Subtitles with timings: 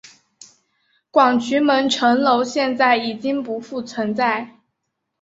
[1.11, 4.59] 广渠门城楼现在已经不复存在。